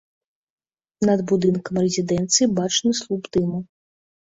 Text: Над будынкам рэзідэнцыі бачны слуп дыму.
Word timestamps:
Над 1.09 1.19
будынкам 1.33 1.75
рэзідэнцыі 1.85 2.51
бачны 2.63 2.91
слуп 3.03 3.23
дыму. 3.41 3.65